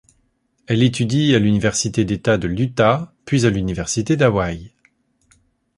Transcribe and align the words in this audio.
Elle 0.65 0.81
étudie 0.81 1.35
à 1.35 1.37
l'université 1.37 2.05
d'État 2.05 2.39
de 2.39 2.47
l'Utah, 2.47 3.13
puis 3.23 3.45
à 3.45 3.51
l'université 3.51 4.17
d'Hawaï. 4.17 4.73